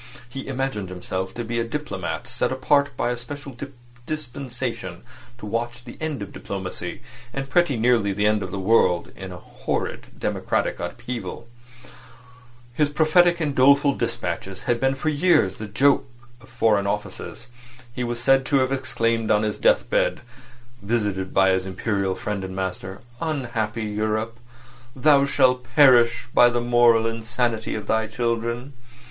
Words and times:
He 0.27 0.47
imagined 0.47 0.89
himself 0.89 1.31
to 1.35 1.43
be 1.43 1.59
a 1.59 1.63
diplomatist 1.63 2.35
set 2.35 2.51
apart 2.51 2.97
by 2.97 3.11
a 3.11 3.17
special 3.17 3.55
dispensation 4.07 5.03
to 5.37 5.45
watch 5.45 5.83
the 5.83 5.99
end 6.01 6.23
of 6.23 6.33
diplomacy, 6.33 7.03
and 7.31 7.51
pretty 7.51 7.77
nearly 7.77 8.11
the 8.11 8.25
end 8.25 8.41
of 8.41 8.49
the 8.49 8.57
world, 8.57 9.11
in 9.15 9.31
a 9.31 9.37
horrid 9.37 10.07
democratic 10.17 10.79
upheaval. 10.79 11.47
His 12.73 12.89
prophetic 12.89 13.39
and 13.39 13.53
doleful 13.53 13.93
despatches 13.93 14.63
had 14.63 14.79
been 14.79 14.95
for 14.95 15.09
years 15.09 15.57
the 15.57 15.67
joke 15.67 16.07
of 16.41 16.49
Foreign 16.49 16.87
Offices. 16.87 17.45
He 17.93 18.03
was 18.03 18.19
said 18.19 18.43
to 18.47 18.55
have 18.55 18.71
exclaimed 18.71 19.29
on 19.29 19.43
his 19.43 19.59
deathbed 19.59 20.21
(visited 20.81 21.31
by 21.31 21.51
his 21.51 21.63
Imperial 21.63 22.15
friend 22.15 22.43
and 22.43 22.55
master): 22.55 23.01
"Unhappy 23.21 23.83
Europe! 23.83 24.39
Thou 24.95 25.25
shalt 25.25 25.63
perish 25.75 26.27
by 26.33 26.49
the 26.49 26.59
moral 26.59 27.05
insanity 27.05 27.75
of 27.75 27.85
thy 27.85 28.07
children!" 28.07 28.73